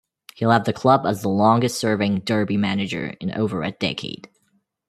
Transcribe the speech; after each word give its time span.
He 0.33 0.47
left 0.47 0.65
the 0.65 0.73
club 0.73 1.05
as 1.05 1.21
the 1.21 1.29
longest 1.29 1.79
serving 1.79 2.21
Derby 2.21 2.57
manager 2.57 3.09
in 3.19 3.35
over 3.35 3.61
a 3.61 3.69
decade. 3.73 4.31